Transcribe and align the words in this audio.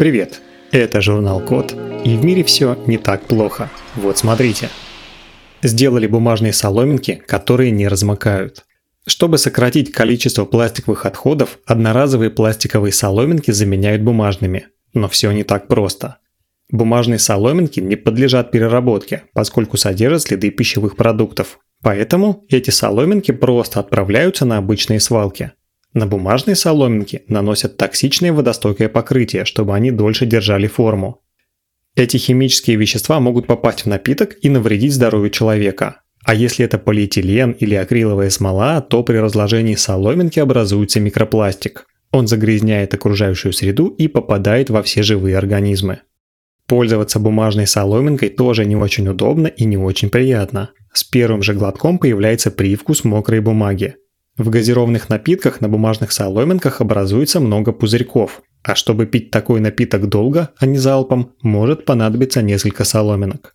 Привет! 0.00 0.40
Это 0.72 1.02
журнал 1.02 1.40
Код, 1.40 1.76
и 2.06 2.16
в 2.16 2.24
мире 2.24 2.42
все 2.42 2.74
не 2.86 2.96
так 2.96 3.26
плохо. 3.26 3.68
Вот 3.96 4.16
смотрите. 4.16 4.70
Сделали 5.62 6.06
бумажные 6.06 6.54
соломинки, 6.54 7.22
которые 7.26 7.70
не 7.70 7.86
размокают. 7.86 8.64
Чтобы 9.06 9.36
сократить 9.36 9.92
количество 9.92 10.46
пластиковых 10.46 11.04
отходов, 11.04 11.58
одноразовые 11.66 12.30
пластиковые 12.30 12.94
соломинки 12.94 13.50
заменяют 13.50 14.00
бумажными. 14.00 14.68
Но 14.94 15.06
все 15.06 15.32
не 15.32 15.44
так 15.44 15.68
просто. 15.68 16.16
Бумажные 16.70 17.18
соломинки 17.18 17.80
не 17.80 17.96
подлежат 17.96 18.52
переработке, 18.52 19.24
поскольку 19.34 19.76
содержат 19.76 20.22
следы 20.22 20.48
пищевых 20.48 20.96
продуктов. 20.96 21.58
Поэтому 21.82 22.46
эти 22.48 22.70
соломинки 22.70 23.32
просто 23.32 23.80
отправляются 23.80 24.46
на 24.46 24.56
обычные 24.56 24.98
свалки– 24.98 25.52
на 25.92 26.06
бумажные 26.06 26.54
соломинки 26.54 27.22
наносят 27.26 27.76
токсичное 27.76 28.32
водостойкое 28.32 28.88
покрытие, 28.88 29.44
чтобы 29.44 29.74
они 29.74 29.90
дольше 29.90 30.24
держали 30.24 30.66
форму. 30.68 31.22
Эти 31.96 32.16
химические 32.16 32.76
вещества 32.76 33.18
могут 33.18 33.46
попасть 33.46 33.82
в 33.82 33.86
напиток 33.86 34.36
и 34.42 34.48
навредить 34.48 34.94
здоровью 34.94 35.30
человека. 35.30 36.02
А 36.24 36.34
если 36.34 36.64
это 36.64 36.78
полиэтилен 36.78 37.52
или 37.52 37.74
акриловая 37.74 38.30
смола, 38.30 38.80
то 38.80 39.02
при 39.02 39.16
разложении 39.16 39.74
соломинки 39.74 40.38
образуется 40.38 41.00
микропластик. 41.00 41.86
Он 42.12 42.26
загрязняет 42.26 42.94
окружающую 42.94 43.52
среду 43.52 43.88
и 43.88 44.06
попадает 44.06 44.70
во 44.70 44.82
все 44.82 45.02
живые 45.02 45.36
организмы. 45.36 46.00
Пользоваться 46.66 47.18
бумажной 47.18 47.66
соломинкой 47.66 48.28
тоже 48.28 48.64
не 48.64 48.76
очень 48.76 49.08
удобно 49.08 49.48
и 49.48 49.64
не 49.64 49.76
очень 49.76 50.10
приятно. 50.10 50.70
С 50.92 51.02
первым 51.02 51.42
же 51.42 51.54
глотком 51.54 51.98
появляется 51.98 52.52
привкус 52.52 53.02
мокрой 53.02 53.40
бумаги. 53.40 53.96
В 54.40 54.48
газированных 54.48 55.10
напитках 55.10 55.60
на 55.60 55.68
бумажных 55.68 56.12
соломинках 56.12 56.80
образуется 56.80 57.40
много 57.40 57.72
пузырьков, 57.72 58.40
а 58.62 58.74
чтобы 58.74 59.04
пить 59.04 59.30
такой 59.30 59.60
напиток 59.60 60.08
долго, 60.08 60.48
а 60.56 60.64
не 60.64 60.78
залпом, 60.78 61.32
может 61.42 61.84
понадобиться 61.84 62.40
несколько 62.40 62.84
соломинок. 62.84 63.52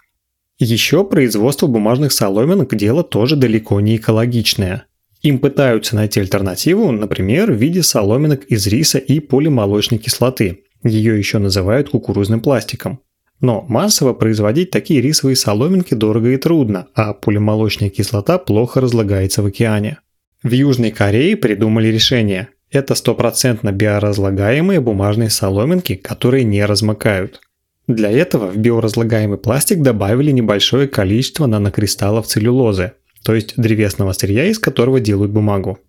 Еще 0.60 1.04
производство 1.04 1.66
бумажных 1.66 2.12
соломинок– 2.12 2.76
дело 2.78 3.04
тоже 3.04 3.36
далеко 3.36 3.80
не 3.82 3.96
экологичное. 3.96 4.86
Им 5.24 5.40
пытаются 5.40 5.96
найти 5.96 6.20
альтернативу, 6.20 6.92
например, 6.92 7.52
в 7.52 7.56
виде 7.56 7.82
соломинок 7.82 8.44
из 8.44 8.68
риса 8.68 9.00
и 9.00 9.20
полимолочной 9.20 9.98
кислоты. 9.98 10.66
Ее 10.84 11.18
еще 11.18 11.40
называют 11.40 11.90
кукурузным 11.90 12.42
пластиком. 12.42 13.00
Но 13.42 13.66
массово 13.68 14.14
производить 14.14 14.70
такие 14.70 15.02
рисовые 15.02 15.36
соломинки 15.36 15.96
дорого 15.96 16.30
и 16.30 16.38
трудно, 16.38 16.90
а 16.94 17.16
полимолочная 17.16 17.90
кислота 17.90 18.38
плохо 18.38 18.82
разлагается 18.82 19.42
в 19.42 19.48
океане. 19.48 19.98
В 20.46 20.52
Южной 20.52 20.92
Корее 20.92 21.36
придумали 21.36 21.88
решение. 21.88 22.50
Это 22.70 22.94
стопроцентно 22.94 23.72
биоразлагаемые 23.72 24.80
бумажные 24.80 25.32
соломинки, 25.32 25.96
которые 25.96 26.44
не 26.44 26.64
размокают. 26.64 27.42
Для 27.88 28.12
этого 28.12 28.52
в 28.52 28.56
биоразлагаемый 28.56 29.40
пластик 29.40 29.82
добавили 29.82 30.30
небольшое 30.30 30.88
количество 30.88 31.48
нанокристаллов 31.48 32.28
целлюлозы, 32.28 32.92
то 33.24 33.34
есть 33.34 33.56
древесного 33.58 34.12
сырья, 34.12 34.46
из 34.46 34.60
которого 34.60 35.00
делают 35.00 35.32
бумагу. 35.32 35.80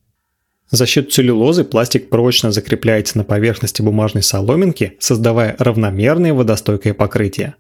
За 0.71 0.87
счет 0.87 1.13
целлюлозы 1.13 1.63
пластик 1.63 2.09
прочно 2.09 2.51
закрепляется 2.51 3.19
на 3.19 3.25
поверхности 3.25 3.83
бумажной 3.83 4.23
соломинки, 4.23 4.97
создавая 5.01 5.55
равномерное 5.59 6.33
водостойкое 6.33 6.95
покрытие. 6.95 7.57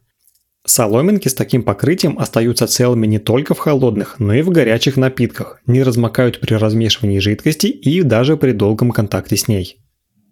Соломинки 0.66 1.28
с 1.28 1.34
таким 1.34 1.62
покрытием 1.62 2.18
остаются 2.18 2.66
целыми 2.66 3.06
не 3.06 3.20
только 3.20 3.54
в 3.54 3.58
холодных, 3.58 4.16
но 4.18 4.34
и 4.34 4.42
в 4.42 4.50
горячих 4.50 4.96
напитках, 4.96 5.60
не 5.66 5.82
размокают 5.82 6.40
при 6.40 6.54
размешивании 6.54 7.20
жидкости 7.20 7.68
и 7.68 8.02
даже 8.02 8.36
при 8.36 8.50
долгом 8.50 8.90
контакте 8.90 9.36
с 9.36 9.46
ней. 9.46 9.78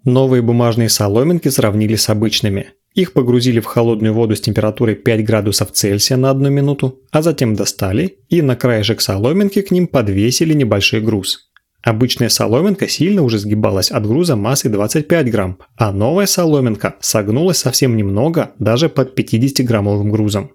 Новые 0.05 0.43
бумажные 0.43 0.89
соломинки 0.89 1.49
сравнили 1.49 1.95
с 1.95 2.11
обычными. 2.11 2.73
Их 2.95 3.13
погрузили 3.13 3.61
в 3.61 3.65
холодную 3.65 4.13
воду 4.13 4.35
с 4.35 4.41
температурой 4.41 4.97
5 4.97 5.25
градусов 5.25 5.73
Цельсия 5.73 6.17
на 6.17 6.31
одну 6.31 6.51
минуту, 6.51 7.01
а 7.11 7.23
затем 7.23 7.55
достали 7.55 8.19
и 8.29 8.43
на 8.43 8.57
краешек 8.57 9.01
соломинки 9.01 9.63
к 9.63 9.71
ним 9.71 9.87
подвесили 9.87 10.53
небольшой 10.53 11.01
груз. 11.01 11.51
Обычная 11.85 12.31
соломинка 12.31 12.89
сильно 12.89 13.23
уже 13.23 13.39
сгибалась 13.39 13.91
от 13.91 14.07
груза 14.07 14.37
массой 14.37 14.71
25 14.71 15.31
грамм, 15.31 15.59
а 15.77 15.93
новая 15.93 16.25
соломинка 16.25 16.95
согнулась 17.01 17.59
совсем 17.59 17.95
немного, 17.95 18.53
даже 18.59 18.89
под 18.89 19.19
50-граммовым 19.19 20.11
грузом. 20.11 20.53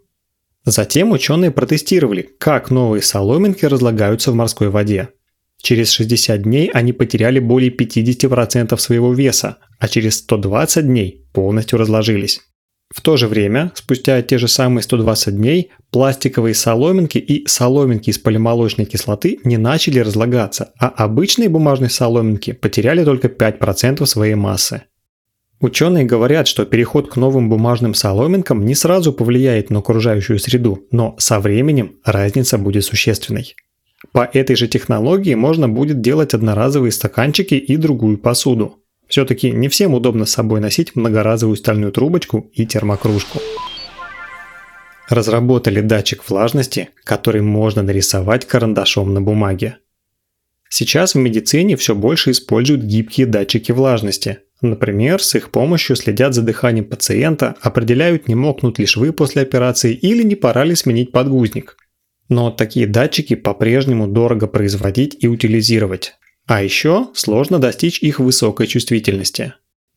Затем 0.66 1.12
ученые 1.12 1.51
протестировали, 1.51 2.28
как 2.40 2.72
новые 2.72 3.03
соломинки 3.03 3.63
разлагаются 3.66 4.31
в 4.31 4.35
морской 4.35 4.69
воде. 4.69 5.09
Через 5.62 5.91
60 5.91 6.41
дней 6.41 6.72
они 6.73 6.94
потеряли 6.94 7.38
более 7.38 7.72
50% 7.72 8.75
своего 8.78 9.13
веса, 9.13 9.57
а 9.78 9.88
через 9.88 10.17
120 10.17 10.88
дней 10.88 11.28
полностью 11.31 11.78
разложились. 11.78 12.41
В 12.94 13.01
то 13.01 13.17
же 13.17 13.27
время, 13.27 13.72
спустя 13.75 14.22
те 14.23 14.39
же 14.39 14.47
самые 14.47 14.81
120 14.81 15.35
дней, 15.35 15.69
пластиковые 15.91 16.55
соломинки 16.55 17.19
и 17.19 17.47
соломинки 17.47 18.09
из 18.09 18.17
полимолочной 18.17 18.85
кислоты 18.85 19.39
не 19.44 19.57
начали 19.57 20.00
разлагаться, 20.00 20.73
а 20.79 20.88
обычные 20.88 21.49
бумажные 21.49 21.89
соломинки 21.89 22.51
потеряли 22.51 23.05
только 23.05 23.28
5% 23.28 24.05
своей 24.07 24.33
массы. 24.33 24.83
Ученые 25.59 26.05
говорят, 26.05 26.47
что 26.47 26.66
переход 26.66 27.11
к 27.11 27.17
новым 27.17 27.49
бумажным 27.49 27.94
соломинкам 27.94 28.66
не 28.66 28.73
сразу 28.73 29.13
повлияет 29.13 29.69
на 29.69 29.79
окружающую 29.79 30.39
среду, 30.39 30.88
но 30.91 31.16
со 31.19 31.39
временем 31.39 31.97
разница 32.05 32.57
будет 32.57 32.85
существенной. 32.85 33.55
По 34.13 34.28
этой 34.33 34.55
же 34.55 34.67
технологии 34.67 35.35
можно 35.35 35.67
будет 35.67 36.01
делать 36.01 36.33
одноразовые 36.33 36.91
стаканчики 36.91 37.55
и 37.55 37.75
другую 37.75 38.17
посуду. 38.17 38.79
Все-таки 39.09 39.52
не 39.52 39.68
всем 39.68 39.96
удобно 39.96 40.25
с 40.25 40.31
собой 40.31 40.62
носить 40.62 40.96
многоразовую 40.96 41.58
стальную 41.58 41.92
трубочку 41.92 42.50
и 42.53 42.66
термокружку. 42.66 43.40
Разработали 45.09 45.81
датчик 45.81 46.30
влажности, 46.30 46.90
который 47.03 47.42
можно 47.42 47.81
нарисовать 47.81 48.46
карандашом 48.46 49.12
на 49.14 49.22
бумаге. 49.22 49.78
Сейчас 50.70 51.16
в 51.16 51.18
медицине 51.18 51.75
все 51.75 51.96
больше 51.96 52.30
используют 52.30 52.84
гибкие 52.84 53.25
датчики 53.25 53.72
влажности. 53.72 54.42
Например, 54.62 55.20
с 55.20 55.34
их 55.34 55.50
помощью 55.50 55.96
следят 55.96 56.36
за 56.36 56.44
дыханием 56.44 56.86
пациента, 56.86 57.56
определяют, 57.62 58.28
не 58.28 58.36
мокнут 58.36 58.78
ли 58.78 58.86
швы 58.86 59.12
после 59.12 59.41
операции 59.41 59.94
или 59.94 60.22
не 60.22 60.36
пора 60.36 60.64
ли 60.66 60.76
сменить 60.76 61.12
подгузник. 61.12 61.78
Но 62.28 62.52
такие 62.52 62.86
датчики 62.86 63.36
по-прежнему 63.36 64.08
дорого 64.08 64.46
производить 64.46 65.18
и 65.20 65.28
утилизировать. 65.28 66.14
А 66.49 66.63
еще 66.63 67.09
сложно 67.13 67.59
достичь 67.59 68.01
их 68.01 68.19
высокой 68.19 68.65
чувствительности. 68.65 69.53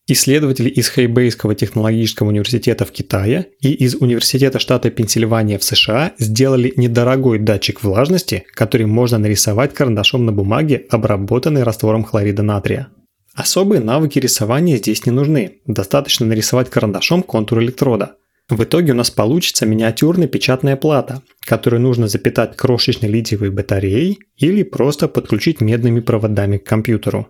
Исследователи 0.06 0.68
из 0.68 0.90
Хейбейского 0.90 1.54
технологического 1.54 2.28
университета 2.28 2.84
в 2.84 2.92
Китае 2.92 3.46
и 3.62 3.72
из 3.72 3.94
Университета 3.94 4.58
штата 4.58 4.90
Пенсильвания 4.90 5.58
в 5.58 5.64
США 5.64 6.12
сделали 6.18 6.74
недорогой 6.76 7.38
датчик 7.38 7.82
влажности, 7.82 8.44
который 8.52 8.84
можно 8.84 9.16
нарисовать 9.16 9.72
карандашом 9.72 10.26
на 10.26 10.32
бумаге, 10.32 10.84
обработанной 10.90 11.62
раствором 11.62 12.04
хлорида 12.04 12.42
натрия. 12.42 12.88
Особые 13.34 13.80
навыки 13.80 14.18
рисования 14.18 14.76
здесь 14.76 15.06
не 15.06 15.12
нужны, 15.12 15.62
достаточно 15.64 16.26
нарисовать 16.26 16.68
карандашом 16.68 17.22
контур 17.22 17.62
электрода– 17.62 18.16
в 18.52 18.64
итоге 18.64 18.92
у 18.92 18.94
нас 18.94 19.10
получится 19.10 19.64
миниатюрная 19.64 20.28
печатная 20.28 20.76
плата, 20.76 21.22
которую 21.40 21.80
нужно 21.80 22.06
запитать 22.06 22.54
крошечной 22.54 23.08
литиевой 23.08 23.50
батареей 23.50 24.18
или 24.36 24.62
просто 24.62 25.08
подключить 25.08 25.62
медными 25.62 26.00
проводами 26.00 26.58
к 26.58 26.64
компьютеру. 26.64 27.28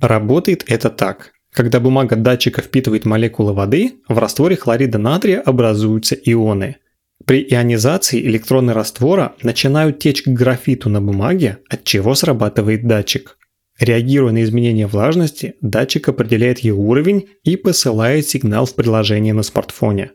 Работает 0.00 0.64
это 0.66 0.90
так. 0.90 1.32
Когда 1.52 1.78
бумага 1.78 2.16
датчика 2.16 2.62
впитывает 2.62 3.06
молекулы 3.06 3.52
воды, 3.54 3.94
в 4.08 4.18
растворе 4.18 4.56
хлорида 4.56 4.98
натрия 4.98 5.40
образуются 5.40 6.16
ионы. 6.16 6.76
При 7.24 7.42
ионизации 7.48 8.20
электроны 8.26 8.72
раствора 8.72 9.36
начинают 9.42 10.00
течь 10.00 10.22
к 10.22 10.28
графиту 10.28 10.90
на 10.90 11.00
бумаге, 11.00 11.58
от 11.70 11.84
чего 11.84 12.14
срабатывает 12.16 12.86
датчик. 12.86 13.38
Реагируя 13.78 14.32
на 14.32 14.42
изменение 14.42 14.86
влажности, 14.88 15.54
датчик 15.60 16.08
определяет 16.08 16.58
ее 16.58 16.74
уровень 16.74 17.28
и 17.44 17.56
посылает 17.56 18.26
сигнал 18.26 18.66
в 18.66 18.74
приложение 18.74 19.32
на 19.32 19.44
смартфоне. 19.44 20.10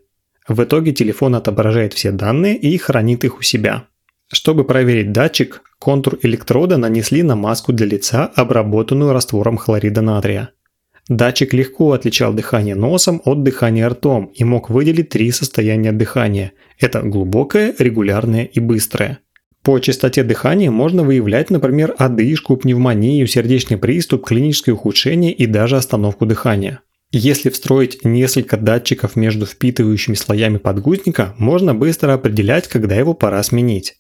В 0.48 0.64
итоге 0.64 0.92
телефон 0.92 1.36
отображает 1.36 1.94
все 1.94 2.12
данные 2.12 2.58
и 2.58 2.78
хранит 2.78 3.24
их 3.24 3.40
у 3.40 3.42
себя. 3.42 3.88
Чтобы 4.28 4.64
проверить 4.64 5.12
датчик, 5.12 5.62
контур 5.78 6.18
электрода 6.22 6.78
нанесли 6.78 7.22
на 7.22 7.36
маску 7.36 7.74
для 7.74 7.86
лица, 7.86 8.32
обработанную 8.36 9.14
раствором 9.14 9.58
хлорида 9.58 10.02
натрия. 10.02 10.52
Датчик 11.10 11.54
легко 11.54 11.92
отличал 11.92 12.34
дыхание 12.34 12.76
носом 12.76 13.22
от 13.26 13.44
дыхания 13.44 13.90
ртом 13.90 14.32
и 14.34 14.44
мог 14.44 14.70
выделить 14.70 15.10
три 15.10 15.32
состояния 15.32 15.92
дыхания. 15.92 16.54
Это 16.80 17.02
глубокое, 17.02 17.76
регулярное 17.78 18.46
и 18.46 18.60
быстрое. 18.60 19.20
По 19.64 19.78
частоте 19.80 20.24
дыхания 20.24 20.72
можно 20.72 21.04
выявлять, 21.04 21.50
например, 21.50 21.94
одышку, 21.98 22.58
пневмонию, 22.58 23.28
сердечный 23.28 23.78
приступ, 23.78 24.26
клиническое 24.26 24.74
ухудшение 24.74 25.34
и 25.34 25.46
даже 25.46 25.76
остановку 25.76 26.26
дыхания. 26.26 26.80
Если 27.14 27.50
встроить 27.50 28.06
несколько 28.06 28.56
датчиков 28.56 29.18
между 29.18 29.46
впитывающими 29.46 30.16
слоями 30.16 30.58
подгузника, 30.58 31.36
можно 31.38 31.76
быстро 31.76 32.14
определять, 32.14 32.70
когда 32.70 32.96
его 32.96 33.14
пора 33.14 33.44
сменить. 33.44 33.96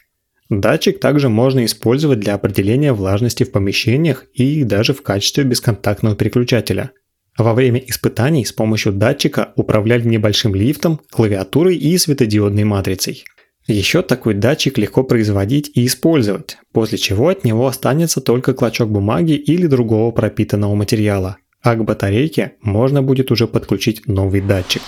Датчик 0.49 0.99
также 0.99 1.27
можно 1.27 1.65
использовать 1.65 2.19
для 2.19 2.35
определения 2.35 2.93
влажности 2.93 3.43
в 3.43 3.51
помещениях 3.51 4.25
и 4.33 4.63
даже 4.63 4.93
в 4.93 5.01
качестве 5.01 5.43
бесконтактного 5.43 6.15
переключателя. 6.15 6.91
Во 7.37 7.53
время 7.53 7.79
испытаний 7.85 8.45
с 8.45 8.53
помощью 8.53 8.93
датчика 8.93 9.53
управляли 9.55 10.07
небольшим 10.07 10.55
лифтом, 10.55 11.01
клавиатурой 11.09 11.75
и 11.75 11.97
светодиодной 11.97 12.63
матрицей. 12.63 13.25
Еще 13.67 14.01
такой 14.01 14.33
датчик 14.33 14.77
легко 14.77 15.03
производить 15.03 15.71
и 15.75 15.85
использовать, 15.85 16.57
после 16.71 16.97
чего 16.97 17.29
от 17.29 17.43
него 17.43 17.67
останется 17.67 18.21
только 18.21 18.53
клочок 18.53 18.89
бумаги 18.89 19.33
или 19.33 19.67
другого 19.67 20.11
пропитанного 20.11 20.75
материала, 20.75 21.37
а 21.61 21.75
к 21.75 21.83
батарейке 21.83 22.53
можно 22.61 23.01
будет 23.01 23.31
уже 23.31 23.47
подключить 23.47 24.07
новый 24.07 24.41
датчик. 24.41 24.81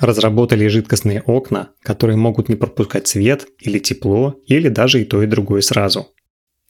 Разработали 0.00 0.66
жидкостные 0.66 1.22
окна, 1.22 1.70
которые 1.82 2.16
могут 2.16 2.48
не 2.48 2.56
пропускать 2.56 3.06
свет 3.06 3.46
или 3.60 3.78
тепло, 3.78 4.40
или 4.46 4.68
даже 4.68 5.00
и 5.00 5.04
то 5.04 5.22
и 5.22 5.26
другое 5.26 5.60
сразу. 5.60 6.08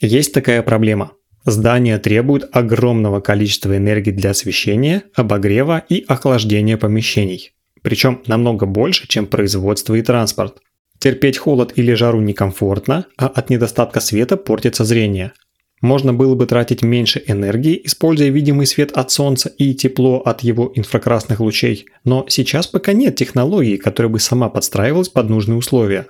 Есть 0.01 0.35
такая 0.35 0.63
проблема. 0.63 1.13
Здания 1.45 1.99
требуют 1.99 2.49
огромного 2.53 3.21
количества 3.21 3.77
энергии 3.77 4.11
для 4.11 4.31
освещения, 4.31 5.05
обогрева 5.15 5.83
и 5.89 6.05
охлаждения 6.07 6.77
помещений 6.77 7.53
причем 7.83 8.23
намного 8.27 8.65
больше, 8.67 9.07
чем 9.07 9.27
производство 9.27 9.95
и 9.95 10.03
транспорт. 10.03 10.59
Терпеть 10.99 11.37
холод 11.37 11.73
или 11.77 11.93
жару 11.95 12.21
некомфортно, 12.21 13.07
а 13.19 13.27
от 13.27 13.51
недостатка 13.51 14.01
света 14.01 14.37
портится 14.37 14.85
зрение. 14.85 15.33
Можно 15.82 16.14
было 16.14 16.37
бы 16.37 16.46
тратить 16.46 16.82
меньше 16.82 17.23
энергии, 17.26 17.79
используя 17.84 18.31
видимый 18.31 18.67
свет 18.67 18.93
от 18.93 19.11
солнца 19.11 19.49
и 19.58 19.75
тепло 19.75 20.20
от 20.20 20.43
его 20.43 20.73
инфракрасных 20.76 21.40
лучей, 21.40 21.87
но 22.05 22.25
сейчас 22.29 22.69
пока 22.69 22.93
нет 22.93 23.17
технологии, 23.17 23.76
которая 23.76 24.12
бы 24.12 24.20
сама 24.20 24.49
подстраивалась 24.49 25.08
под 25.08 25.29
нужные 25.29 25.58
условия. 25.58 26.06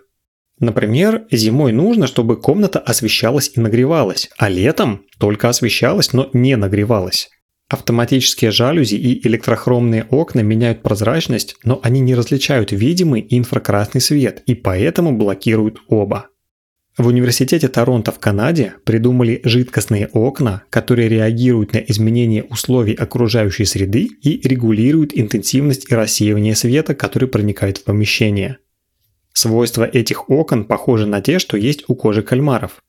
Например, 0.60 1.24
зимой 1.30 1.72
нужно, 1.72 2.06
чтобы 2.06 2.36
комната 2.36 2.78
освещалась 2.78 3.50
и 3.54 3.60
нагревалась, 3.60 4.28
а 4.36 4.50
летом 4.50 5.06
только 5.18 5.48
освещалась, 5.48 6.12
но 6.12 6.28
не 6.34 6.54
нагревалась. 6.56 7.30
Автоматические 7.68 8.50
жалюзи 8.50 8.96
и 8.96 9.26
электрохромные 9.26 10.06
окна 10.10 10.40
меняют 10.40 10.82
прозрачность, 10.82 11.56
но 11.64 11.80
они 11.82 12.00
не 12.00 12.14
различают 12.14 12.72
видимый 12.72 13.22
и 13.22 13.38
инфракрасный 13.38 14.02
свет 14.02 14.42
и 14.44 14.54
поэтому 14.54 15.16
блокируют 15.16 15.78
оба. 15.88 16.26
В 16.98 17.06
университете 17.06 17.68
Торонто 17.68 18.12
в 18.12 18.18
Канаде 18.18 18.74
придумали 18.84 19.40
жидкостные 19.44 20.08
окна, 20.08 20.64
которые 20.70 21.08
реагируют 21.08 21.72
на 21.72 21.78
изменения 21.78 22.42
условий 22.42 22.94
окружающей 22.94 23.64
среды 23.64 24.10
и 24.22 24.46
регулируют 24.46 25.12
интенсивность 25.14 25.90
и 25.90 25.94
рассеивание 25.94 26.54
света, 26.54 26.94
который 26.94 27.28
проникает 27.28 27.78
в 27.78 27.84
помещение. 27.84 28.58
Свойства 29.32 29.84
этих 29.84 30.28
окон 30.28 30.64
похожи 30.64 31.06
на 31.06 31.22
те, 31.22 31.38
что 31.38 31.56
есть 31.56 31.84
у 31.88 31.94
кожи 31.94 32.22
кальмаров. 32.22 32.82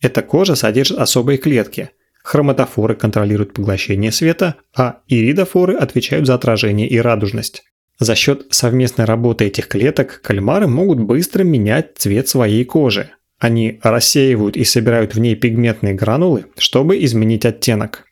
Эта 0.00 0.22
кожа 0.22 0.54
содержит 0.54 0.98
особые 0.98 1.38
клетки– 1.38 1.90
хроматофоры 2.28 2.94
контролируют 2.94 3.54
поглощение 3.54 4.12
света, 4.12 4.56
а 4.76 5.00
иридофоры 5.08 5.74
отвечают 5.74 6.26
за 6.26 6.34
отражение 6.34 6.86
и 6.86 6.98
радужность. 6.98 7.64
За 7.98 8.14
счет 8.14 8.46
совместной 8.50 9.06
работы 9.06 9.46
этих 9.46 9.66
клеток 9.66 10.20
кальмары 10.22 10.66
могут 10.66 11.00
быстро 11.00 11.42
менять 11.42 11.96
цвет 11.96 12.28
своей 12.28 12.66
кожи. 12.66 13.10
Они 13.38 13.78
рассеивают 13.82 14.56
и 14.56 14.64
собирают 14.64 15.14
в 15.14 15.20
ней 15.20 15.36
пигментные 15.36 15.94
гранулы, 15.94 16.46
чтобы 16.58 17.02
изменить 17.04 17.46
оттенок. 17.46 18.04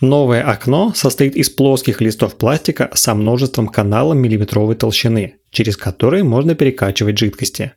Новое 0.00 0.42
окно 0.42 0.92
состоит 0.96 1.36
из 1.36 1.48
плоских 1.48 2.00
листов 2.00 2.36
пластика 2.36 2.90
со 2.94 3.14
множеством 3.14 3.68
каналов 3.68 4.16
миллиметровой 4.16 4.74
толщины, 4.74 5.36
через 5.50 5.76
которые 5.76 6.24
можно 6.24 6.56
перекачивать 6.56 7.18
жидкости. 7.18 7.74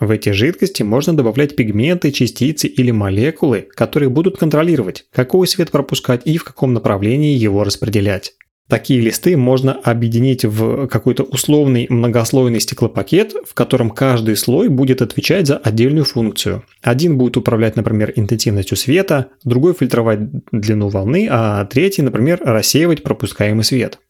В 0.00 0.10
эти 0.10 0.30
жидкости 0.30 0.82
можно 0.82 1.14
добавлять 1.14 1.56
пигменты, 1.56 2.12
частицы 2.12 2.66
или 2.66 2.90
молекулы, 2.90 3.68
которые 3.74 4.08
будут 4.08 4.38
контролировать, 4.38 5.04
какой 5.12 5.46
свет 5.46 5.70
пропускать 5.70 6.22
и 6.24 6.38
в 6.38 6.44
каком 6.44 6.72
направлении 6.72 7.36
его 7.36 7.64
распределять. 7.64 8.32
Такие 8.68 9.00
листы 9.00 9.36
можно 9.36 9.72
объединить 9.72 10.44
в 10.44 10.88
какой-то 10.88 11.22
условный 11.22 11.86
многослойный 11.88 12.58
стеклопакет, 12.58 13.32
в 13.48 13.54
котором 13.54 13.90
каждый 13.90 14.36
слой 14.36 14.68
будет 14.68 15.02
отвечать 15.02 15.46
за 15.46 15.56
отдельную 15.56 16.04
функцию. 16.04 16.64
Один 16.82 17.16
будет 17.16 17.36
управлять, 17.36 17.76
например, 17.76 18.12
интенсивностью 18.16 18.76
света, 18.76 19.28
другой 19.44 19.74
фильтровать 19.74 20.18
длину 20.50 20.88
волны, 20.88 21.28
а 21.30 21.64
третий, 21.66 22.02
например, 22.02 22.40
рассеивать 22.42 23.04
пропускаемый 23.04 23.62
свет. 23.62 24.00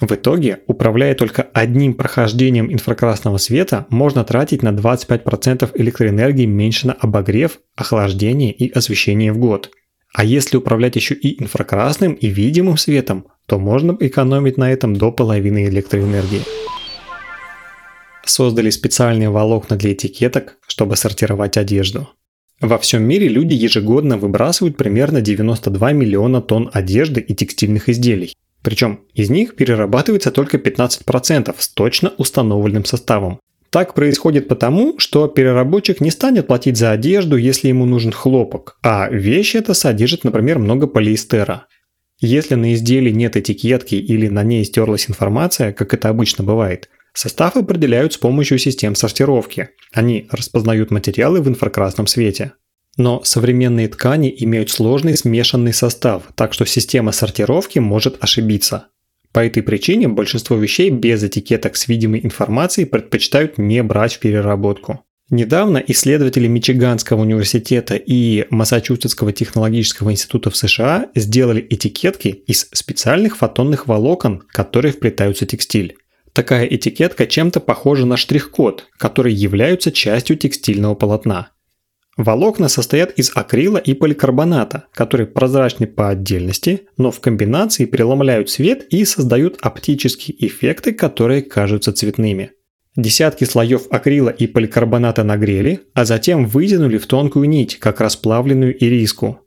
В 0.00 0.10
итоге, 0.10 0.58
управляя 0.66 1.14
только 1.14 1.42
одним 1.42 1.94
прохождением 1.94 2.72
инфракрасного 2.72 3.36
света, 3.36 3.86
можно 3.90 4.24
тратить 4.24 4.64
на 4.64 4.70
25% 4.70 5.70
электроэнергии 5.72 6.46
меньше 6.46 6.88
на 6.88 6.94
обогрев, 6.94 7.60
охлаждение 7.76 8.52
и 8.52 8.68
освещение 8.72 9.32
в 9.32 9.38
год. 9.38 9.70
А 10.12 10.24
если 10.24 10.56
управлять 10.56 10.96
еще 10.96 11.14
и 11.14 11.40
инфракрасным 11.40 12.14
и 12.14 12.26
видимым 12.26 12.76
светом, 12.76 13.26
то 13.46 13.58
можно 13.58 13.96
экономить 14.00 14.56
на 14.56 14.72
этом 14.72 14.96
до 14.96 15.12
половины 15.12 15.66
электроэнергии. 15.66 16.42
Создали 18.24 18.70
специальные 18.70 19.30
волокна 19.30 19.76
для 19.76 19.92
этикеток, 19.92 20.56
чтобы 20.66 20.96
сортировать 20.96 21.56
одежду. 21.56 22.08
Во 22.60 22.78
всем 22.78 23.02
мире 23.02 23.28
люди 23.28 23.52
ежегодно 23.52 24.16
выбрасывают 24.16 24.76
примерно 24.76 25.20
92 25.20 25.92
миллиона 25.92 26.40
тонн 26.40 26.70
одежды 26.72 27.20
и 27.20 27.34
текстильных 27.34 27.88
изделий. 27.88 28.34
Причем 28.62 29.00
из 29.12 29.28
них 29.28 29.56
перерабатывается 29.56 30.30
только 30.30 30.56
15% 30.56 31.54
с 31.58 31.68
точно 31.68 32.14
установленным 32.16 32.86
составом. 32.86 33.38
Так 33.68 33.92
происходит 33.92 34.48
потому, 34.48 34.98
что 34.98 35.26
переработчик 35.26 36.00
не 36.00 36.10
станет 36.10 36.46
платить 36.46 36.78
за 36.78 36.92
одежду, 36.92 37.36
если 37.36 37.68
ему 37.68 37.84
нужен 37.84 38.12
хлопок, 38.12 38.78
а 38.82 39.10
вещь 39.10 39.56
эта 39.56 39.74
содержит, 39.74 40.22
например, 40.22 40.58
много 40.58 40.86
полиэстера. 40.86 41.66
Если 42.20 42.54
на 42.54 42.74
изделии 42.74 43.10
нет 43.10 43.36
этикетки 43.36 43.96
или 43.96 44.28
на 44.28 44.42
ней 44.42 44.64
стерлась 44.64 45.08
информация, 45.08 45.72
как 45.72 45.92
это 45.94 46.08
обычно 46.08 46.44
бывает, 46.44 46.88
состав 47.12 47.56
определяют 47.56 48.12
с 48.12 48.18
помощью 48.18 48.58
систем 48.58 48.94
сортировки. 48.94 49.70
Они 49.92 50.28
распознают 50.30 50.90
материалы 50.90 51.40
в 51.40 51.48
инфракрасном 51.48 52.06
свете. 52.06 52.52
Но 52.96 53.24
современные 53.24 53.88
ткани 53.88 54.32
имеют 54.38 54.70
сложный 54.70 55.16
смешанный 55.16 55.72
состав, 55.72 56.22
так 56.36 56.52
что 56.52 56.64
система 56.64 57.10
сортировки 57.10 57.80
может 57.80 58.22
ошибиться. 58.22 58.88
По 59.32 59.44
этой 59.44 59.64
причине 59.64 60.06
большинство 60.06 60.56
вещей 60.56 60.90
без 60.90 61.24
этикеток 61.24 61.76
с 61.76 61.88
видимой 61.88 62.20
информацией 62.22 62.86
предпочитают 62.86 63.58
не 63.58 63.82
брать 63.82 64.14
в 64.14 64.18
переработку. 64.20 65.03
Недавно 65.30 65.82
исследователи 65.86 66.46
Мичиганского 66.46 67.22
университета 67.22 67.96
и 67.96 68.46
Массачусетского 68.50 69.32
технологического 69.32 70.12
института 70.12 70.50
в 70.50 70.56
США 70.56 71.08
сделали 71.14 71.66
этикетки 71.70 72.28
из 72.28 72.68
специальных 72.72 73.38
фотонных 73.38 73.86
волокон, 73.86 74.42
которые 74.48 74.92
вплетаются 74.92 75.46
в 75.46 75.48
текстиль. 75.48 75.96
Такая 76.34 76.66
этикетка 76.66 77.26
чем-то 77.26 77.60
похожа 77.60 78.04
на 78.04 78.16
штрих-код, 78.18 78.88
которые 78.98 79.34
являются 79.34 79.92
частью 79.92 80.36
текстильного 80.36 80.94
полотна. 80.94 81.50
Волокна 82.16 82.68
состоят 82.68 83.12
из 83.18 83.32
акрила 83.34 83.78
и 83.78 83.94
поликарбоната, 83.94 84.84
которые 84.92 85.26
прозрачны 85.26 85.86
по 85.86 86.10
отдельности, 86.10 86.82
но 86.96 87.10
в 87.10 87.20
комбинации 87.20 87.86
преломляют 87.86 88.50
свет 88.50 88.86
и 88.90 89.04
создают 89.04 89.56
оптические 89.62 90.46
эффекты, 90.46 90.92
которые 90.92 91.42
кажутся 91.42 91.92
цветными. 91.92 92.52
Десятки 92.96 93.44
слоев 93.44 93.86
акрила 93.90 94.28
и 94.28 94.46
поликарбоната 94.46 95.24
нагрели, 95.24 95.80
а 95.94 96.04
затем 96.04 96.46
вытянули 96.46 96.98
в 96.98 97.06
тонкую 97.06 97.48
нить, 97.48 97.78
как 97.80 98.00
расплавленную 98.00 98.72
ириску. 98.84 99.40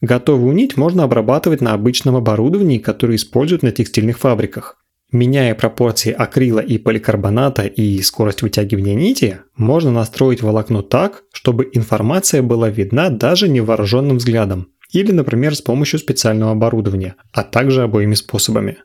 Готовую 0.00 0.54
нить 0.54 0.76
можно 0.76 1.04
обрабатывать 1.04 1.60
на 1.60 1.74
обычном 1.74 2.16
оборудовании, 2.16 2.78
которое 2.78 3.16
используют 3.16 3.62
на 3.62 3.72
текстильных 3.72 4.18
фабриках. 4.18 4.78
Меняя 5.12 5.54
пропорции 5.54 6.12
акрила 6.12 6.60
и 6.60 6.76
поликарбоната 6.78 7.66
и 7.66 8.00
скорость 8.00 8.42
вытягивания 8.42 8.94
нити, 8.94 9.38
можно 9.56 9.92
настроить 9.92 10.42
волокно 10.42 10.82
так, 10.82 11.24
чтобы 11.32 11.70
информация 11.72 12.42
была 12.42 12.68
видна 12.68 13.10
даже 13.10 13.48
невооруженным 13.48 14.16
взглядом, 14.16 14.68
или, 14.92 15.12
например, 15.12 15.54
с 15.54 15.60
помощью 15.60 15.98
специального 15.98 16.52
оборудования, 16.52 17.16
а 17.32 17.44
также 17.44 17.82
обоими 17.82 18.14
способами. 18.14 18.78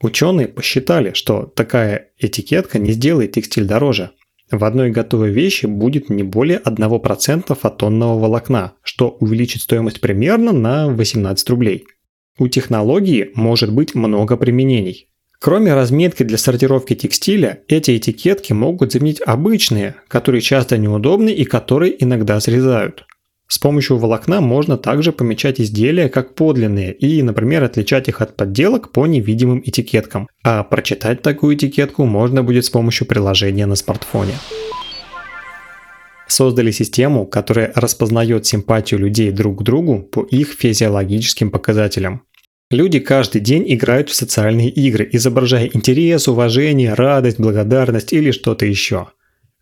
Ученые 0.00 0.48
посчитали, 0.48 1.12
что 1.14 1.44
такая 1.44 2.10
этикетка 2.18 2.78
не 2.78 2.92
сделает 2.92 3.32
текстиль 3.32 3.64
дороже. 3.64 4.10
В 4.50 4.64
одной 4.64 4.90
готовой 4.90 5.30
вещи 5.30 5.66
будет 5.66 6.08
не 6.10 6.22
более 6.22 6.58
1% 6.58 7.54
фотонного 7.58 8.18
волокна, 8.18 8.74
что 8.82 9.16
увеличит 9.20 9.62
стоимость 9.62 10.00
примерно 10.00 10.52
на 10.52 10.88
18 10.88 11.50
рублей. 11.50 11.84
У 12.38 12.46
технологии 12.48 13.30
может 13.34 13.72
быть 13.72 13.94
много 13.94 14.36
применений. 14.36 15.08
Кроме 15.40 15.74
разметки 15.74 16.22
для 16.22 16.38
сортировки 16.38 16.94
текстиля, 16.94 17.62
эти 17.68 17.96
этикетки 17.96 18.52
могут 18.52 18.92
заменить 18.92 19.20
обычные, 19.24 19.96
которые 20.08 20.40
часто 20.40 20.78
неудобны 20.78 21.30
и 21.30 21.44
которые 21.44 22.02
иногда 22.02 22.38
срезают. 22.40 23.04
С 23.48 23.58
помощью 23.58 23.96
волокна 23.98 24.40
можно 24.40 24.76
также 24.76 25.12
помечать 25.12 25.60
изделия 25.60 26.08
как 26.08 26.34
подлинные 26.34 26.92
и, 26.92 27.22
например, 27.22 27.62
отличать 27.62 28.08
их 28.08 28.20
от 28.20 28.36
подделок 28.36 28.90
по 28.90 29.06
невидимым 29.06 29.62
этикеткам. 29.64 30.28
А 30.42 30.64
прочитать 30.64 31.22
такую 31.22 31.56
этикетку 31.56 32.04
можно 32.04 32.42
будет 32.42 32.64
с 32.64 32.70
помощью 32.70 33.06
приложения 33.06 33.66
на 33.66 33.76
смартфоне. 33.76 34.34
Создали 36.26 36.72
систему, 36.72 37.24
которая 37.24 37.72
распознает 37.76 38.46
симпатию 38.46 38.98
людей 38.98 39.30
друг 39.30 39.60
к 39.60 39.62
другу 39.62 40.02
по 40.02 40.24
их 40.24 40.48
физиологическим 40.48 41.50
показателям. 41.50 42.22
Люди 42.68 42.98
каждый 42.98 43.40
день 43.40 43.64
играют 43.68 44.10
в 44.10 44.14
социальные 44.16 44.70
игры, 44.70 45.08
изображая 45.12 45.70
интерес, 45.72 46.26
уважение, 46.26 46.94
радость, 46.94 47.38
благодарность 47.38 48.12
или 48.12 48.32
что-то 48.32 48.66
еще. 48.66 49.06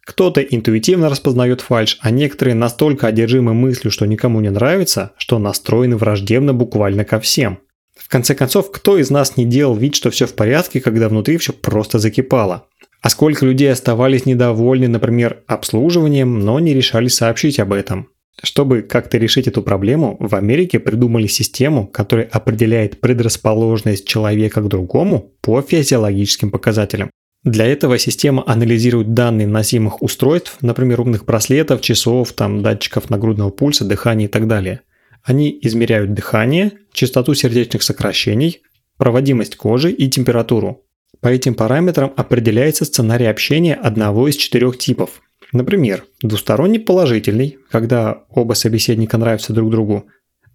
Кто-то 0.04 0.42
интуитивно 0.42 1.08
распознает 1.08 1.62
фальш, 1.62 1.98
а 2.00 2.10
некоторые 2.10 2.54
настолько 2.54 3.06
одержимы 3.06 3.54
мыслью, 3.54 3.90
что 3.90 4.06
никому 4.06 4.40
не 4.40 4.50
нравится, 4.50 5.12
что 5.16 5.38
настроены 5.38 5.96
враждебно 5.96 6.52
буквально 6.52 7.04
ко 7.04 7.20
всем. 7.20 7.58
В 7.96 8.08
конце 8.08 8.34
концов, 8.34 8.70
кто 8.70 8.98
из 8.98 9.10
нас 9.10 9.36
не 9.36 9.46
делал 9.46 9.74
вид, 9.74 9.94
что 9.94 10.10
все 10.10 10.26
в 10.26 10.34
порядке, 10.34 10.80
когда 10.80 11.08
внутри 11.08 11.38
все 11.38 11.52
просто 11.52 11.98
закипало? 11.98 12.66
А 13.00 13.08
сколько 13.08 13.46
людей 13.46 13.70
оставались 13.70 14.26
недовольны, 14.26 14.88
например, 14.88 15.42
обслуживанием, 15.46 16.40
но 16.40 16.58
не 16.58 16.74
решали 16.74 17.08
сообщить 17.08 17.58
об 17.60 17.72
этом? 17.72 18.08
Чтобы 18.42 18.82
как-то 18.82 19.16
решить 19.16 19.46
эту 19.46 19.62
проблему, 19.62 20.16
в 20.18 20.34
Америке 20.34 20.80
придумали 20.80 21.28
систему, 21.28 21.86
которая 21.86 22.26
определяет 22.26 23.00
предрасположенность 23.00 24.06
человека 24.06 24.60
к 24.60 24.68
другому 24.68 25.32
по 25.40 25.62
физиологическим 25.62 26.50
показателям. 26.50 27.10
Для 27.44 27.66
этого 27.66 27.98
система 27.98 28.42
анализирует 28.46 29.12
данные 29.12 29.46
носимых 29.46 30.02
устройств, 30.02 30.56
например, 30.62 31.02
умных 31.02 31.26
браслетов, 31.26 31.82
часов, 31.82 32.32
там, 32.32 32.62
датчиков 32.62 33.10
нагрудного 33.10 33.50
пульса, 33.50 33.84
дыхания 33.84 34.26
и 34.26 34.30
так 34.30 34.48
далее. 34.48 34.80
Они 35.22 35.58
измеряют 35.62 36.14
дыхание, 36.14 36.72
частоту 36.92 37.34
сердечных 37.34 37.82
сокращений, 37.82 38.62
проводимость 38.96 39.56
кожи 39.56 39.92
и 39.92 40.08
температуру. 40.08 40.84
По 41.20 41.28
этим 41.28 41.54
параметрам 41.54 42.12
определяется 42.16 42.86
сценарий 42.86 43.26
общения 43.26 43.74
одного 43.74 44.26
из 44.26 44.36
четырех 44.36 44.78
типов. 44.78 45.20
Например, 45.52 46.04
двусторонний 46.22 46.80
положительный, 46.80 47.58
когда 47.70 48.24
оба 48.30 48.54
собеседника 48.54 49.18
нравятся 49.18 49.52
друг 49.52 49.70
другу, 49.70 50.06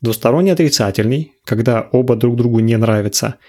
двусторонний 0.01 0.51
отрицательный, 0.51 1.33
когда 1.45 1.87
оба 1.91 2.15
друг 2.15 2.35
другу 2.35 2.59
не 2.59 2.77
нравятся– 2.77 3.35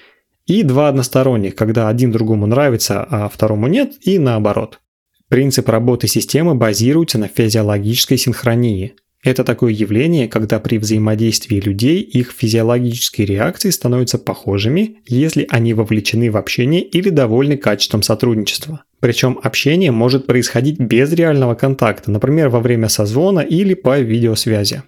и 0.50 0.64
два 0.64 0.88
односторонних, 0.88 1.54
когда 1.54 1.88
один 1.88 2.10
другому 2.10 2.46
нравится, 2.46 3.06
а 3.08 3.28
второму 3.28 3.68
нет, 3.68 3.92
и 4.02 4.18
наоборот. 4.18 4.80
Принцип 5.28 5.68
работы 5.68 6.08
системы 6.08 6.56
базируется 6.56 7.18
на 7.18 7.28
физиологической 7.28 8.18
синхронии. 8.18 8.94
Это 9.22 9.44
такое 9.44 9.72
явление, 9.72 10.26
когда 10.26 10.58
при 10.58 10.78
взаимодействии 10.78 11.60
людей 11.60 12.00
их 12.00 12.32
физиологические 12.36 13.28
реакции 13.28 13.70
становятся 13.70 14.18
похожими, 14.18 14.96
если 15.06 15.46
они 15.50 15.72
вовлечены 15.72 16.32
в 16.32 16.36
общение 16.36 16.82
или 16.82 17.10
довольны 17.10 17.56
качеством 17.56 18.02
сотрудничества. 18.02 18.82
Причем 18.98 19.38
общение 19.40 19.92
может 19.92 20.26
происходить 20.26 20.80
без 20.80 21.12
реального 21.12 21.54
контакта, 21.54 22.10
например, 22.10 22.48
во 22.48 22.58
время 22.58 22.88
созвона 22.88 23.40
или 23.40 23.74
по 23.74 24.00
видеосвязи. 24.00 24.82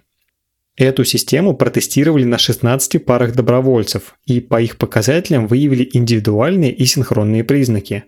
Эту 0.75 1.05
систему 1.05 1.55
протестировали 1.55 2.23
на 2.23 2.37
16 2.37 3.05
парах 3.05 3.35
добровольцев 3.35 4.15
и 4.25 4.39
по 4.39 4.59
их 4.59 4.77
показателям 4.77 5.47
выявили 5.47 5.87
индивидуальные 5.93 6.73
и 6.73 6.85
синхронные 6.85 7.43
признаки. 7.43 8.05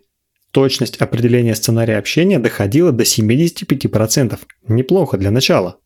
Точность 0.51 0.97
определения 0.97 1.53
сценария 1.53 1.97
общения 1.97 2.39
доходила 2.39 2.91
до 2.91 3.03
75%. 3.03 4.39
Неплохо 4.67 5.17
для 5.17 5.29
начала. 5.29 5.77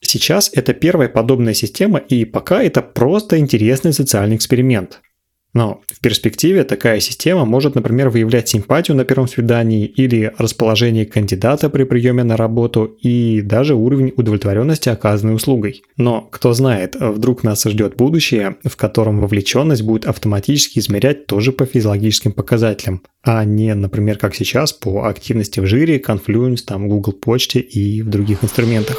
Сейчас 0.00 0.50
это 0.52 0.72
первая 0.72 1.08
подобная 1.08 1.54
система 1.54 1.98
и 1.98 2.24
пока 2.24 2.62
это 2.62 2.82
просто 2.82 3.38
интересный 3.38 3.92
социальный 3.92 4.36
эксперимент– 4.36 5.00
но 5.52 5.80
в 5.88 6.00
перспективе 6.00 6.64
такая 6.64 7.00
система 7.00 7.44
может, 7.44 7.74
например, 7.74 8.10
выявлять 8.10 8.48
симпатию 8.48 8.96
на 8.96 9.04
первом 9.04 9.28
свидании 9.28 9.84
или 9.86 10.32
расположение 10.38 11.06
кандидата 11.06 11.68
при 11.70 11.84
приеме 11.84 12.22
на 12.22 12.36
работу 12.36 12.84
и 13.00 13.40
даже 13.42 13.74
уровень 13.74 14.12
удовлетворенности 14.16 14.88
оказанной 14.88 15.34
услугой. 15.34 15.82
Но 15.96 16.22
кто 16.30 16.52
знает, 16.52 16.96
вдруг 16.98 17.42
нас 17.42 17.64
ждет 17.64 17.96
будущее, 17.96 18.56
в 18.64 18.76
котором 18.76 19.20
вовлеченность 19.20 19.82
будет 19.82 20.06
автоматически 20.06 20.78
измерять 20.78 21.26
тоже 21.26 21.52
по 21.52 21.66
физиологическим 21.66 22.32
показателям, 22.32 23.02
а 23.22 23.44
не, 23.44 23.74
например, 23.74 24.18
как 24.18 24.34
сейчас, 24.34 24.72
по 24.72 25.06
активности 25.06 25.60
в 25.60 25.66
жире, 25.66 25.98
Confluence, 25.98 26.60
там, 26.64 26.88
Google 26.88 27.12
почте 27.12 27.60
и 27.60 28.02
в 28.02 28.08
других 28.08 28.44
инструментах. 28.44 28.98